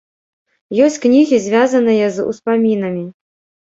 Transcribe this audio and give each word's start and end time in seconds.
Ёсць 0.85 0.97
кнігі, 1.05 1.41
звязаныя 1.45 2.11
з 2.19 2.29
успамінамі. 2.35 3.09